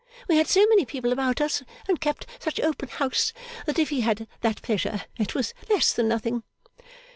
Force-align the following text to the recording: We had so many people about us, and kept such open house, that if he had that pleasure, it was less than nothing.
We 0.27 0.37
had 0.37 0.47
so 0.47 0.61
many 0.61 0.83
people 0.83 1.11
about 1.13 1.39
us, 1.41 1.61
and 1.87 2.01
kept 2.01 2.25
such 2.39 2.59
open 2.59 2.89
house, 2.89 3.33
that 3.67 3.77
if 3.77 3.89
he 3.89 4.01
had 4.01 4.27
that 4.39 4.63
pleasure, 4.63 5.03
it 5.19 5.35
was 5.35 5.53
less 5.69 5.93
than 5.93 6.07
nothing. 6.07 6.41